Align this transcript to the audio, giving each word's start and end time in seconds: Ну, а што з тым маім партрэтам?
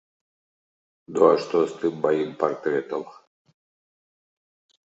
Ну, 1.17 1.21
а 1.33 1.35
што 1.43 1.61
з 1.73 1.77
тым 1.83 1.93
маім 2.05 2.31
партрэтам? 2.41 3.01